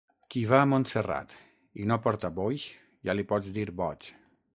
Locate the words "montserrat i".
0.69-1.85